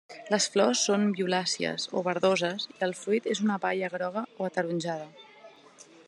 [0.33, 5.07] Les flors són violàcies o verdoses i el fruit és una baia groga o ataronjada.